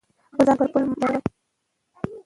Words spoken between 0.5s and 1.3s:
پر بل مه باروئ.